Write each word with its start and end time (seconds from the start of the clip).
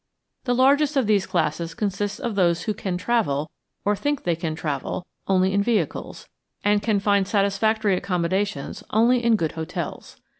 The 0.45 0.55
largest 0.55 0.97
of 0.97 1.05
these 1.05 1.27
classes 1.27 1.75
consists 1.75 2.17
of 2.17 2.33
those 2.33 2.63
who 2.63 2.73
can 2.73 2.97
travel, 2.97 3.51
or 3.85 3.95
think 3.95 4.23
they 4.23 4.35
can 4.35 4.55
travel, 4.55 5.05
only 5.27 5.53
in 5.53 5.61
vehicles, 5.61 6.27
and 6.63 6.81
can 6.81 6.99
find 6.99 7.27
satisfactory 7.27 7.95
accommodations 7.95 8.83
only 8.91 9.23
in 9.23 9.35
good 9.35 9.51
hotels. 9.51 10.17